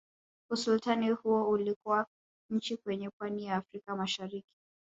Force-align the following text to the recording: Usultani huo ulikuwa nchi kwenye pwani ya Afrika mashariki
Usultani 0.49 1.09
huo 1.09 1.49
ulikuwa 1.49 2.05
nchi 2.49 2.77
kwenye 2.77 3.09
pwani 3.09 3.43
ya 3.43 3.55
Afrika 3.55 3.95
mashariki 3.95 4.53